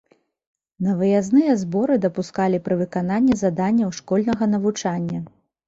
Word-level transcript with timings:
На 0.85 0.95
выязныя 1.01 1.53
зборы 1.65 1.99
дапускалі 2.07 2.61
пры 2.69 2.79
выкананні 2.81 3.39
заданняў 3.45 3.95
школьнага 4.01 4.51
навучання. 4.59 5.25